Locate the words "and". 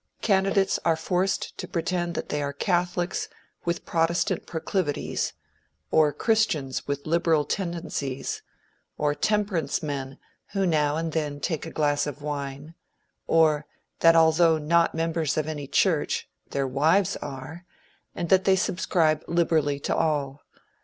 10.97-11.11, 18.15-18.29